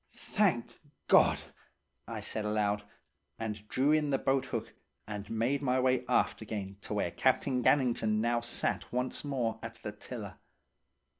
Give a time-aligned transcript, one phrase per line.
[0.15, 0.65] "'Thank
[1.07, 1.43] God!'
[2.07, 2.81] I said aloud,
[3.37, 4.73] and drew in the boathook,
[5.05, 9.75] and made my way aft again to where Captain Gannington now sat once more at
[9.83, 10.39] the tiller.